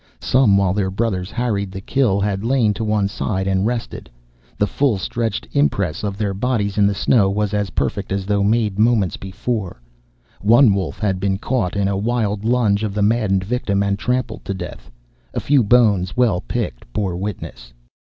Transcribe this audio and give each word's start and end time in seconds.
Some, 0.19 0.57
while 0.57 0.73
their 0.73 0.89
brothers 0.89 1.29
harried 1.29 1.71
the 1.71 1.79
kill, 1.79 2.19
had 2.19 2.43
lain 2.43 2.73
to 2.73 2.83
one 2.83 3.07
side 3.07 3.45
and 3.45 3.67
rested. 3.67 4.09
The 4.57 4.65
full 4.65 4.97
stretched 4.97 5.47
impress 5.51 6.03
of 6.03 6.17
their 6.17 6.33
bodies 6.33 6.79
in 6.79 6.87
the 6.87 6.95
snow 6.95 7.29
was 7.29 7.53
as 7.53 7.69
perfect 7.69 8.11
as 8.11 8.25
though 8.25 8.43
made 8.43 8.77
the 8.77 8.81
moment 8.81 9.19
before. 9.19 9.79
One 10.39 10.73
wolf 10.73 10.97
had 10.97 11.19
been 11.19 11.37
caught 11.37 11.75
in 11.75 11.87
a 11.87 11.95
wild 11.97 12.43
lunge 12.43 12.83
of 12.83 12.95
the 12.95 13.03
maddened 13.03 13.43
victim 13.43 13.83
and 13.83 13.99
trampled 13.99 14.43
to 14.45 14.55
death. 14.55 14.89
A 15.35 15.39
few 15.39 15.61
bones, 15.63 16.17
well 16.17 16.41
picked, 16.41 16.91
bore 16.93 17.15
witness. 17.15 17.71